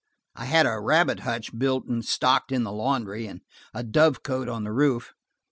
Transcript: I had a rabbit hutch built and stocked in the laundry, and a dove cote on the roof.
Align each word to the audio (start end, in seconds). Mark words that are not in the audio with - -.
I 0.35 0.45
had 0.45 0.65
a 0.65 0.79
rabbit 0.79 1.19
hutch 1.19 1.55
built 1.55 1.85
and 1.85 2.03
stocked 2.03 2.51
in 2.51 2.63
the 2.63 2.71
laundry, 2.71 3.27
and 3.27 3.41
a 3.71 3.83
dove 3.83 4.23
cote 4.23 4.49
on 4.49 4.63
the 4.63 4.71
roof. 4.73 5.13